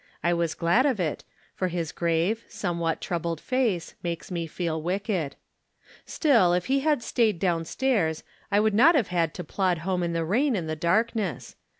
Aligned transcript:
I 0.23 0.33
was 0.33 0.55
glad 0.55 0.87
of 0.87 0.99
it, 0.99 1.23
for 1.53 1.67
his 1.67 1.91
grave, 1.91 2.43
somewhat 2.49 3.01
troubled 3.01 3.39
face, 3.39 3.93
makes 4.01 4.31
me 4.31 4.47
feel 4.47 4.81
wicked. 4.81 5.35
StiU, 6.07 6.57
if 6.57 6.65
he 6.65 6.79
had 6.79 7.03
staid 7.03 7.37
down 7.37 7.65
stairs, 7.65 8.23
I 8.51 8.61
would 8.61 8.73
not 8.73 8.95
have 8.95 9.09
had 9.09 9.35
to 9.35 9.43
plod 9.43 9.77
home 9.85 10.01
in 10.01 10.13
the 10.13 10.25
rain 10.25 10.55
and 10.55 10.67
the 10.67 10.75
darkness. 10.75 11.55